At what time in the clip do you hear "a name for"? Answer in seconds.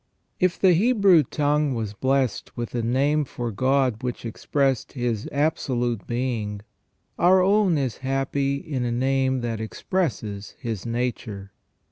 2.73-3.51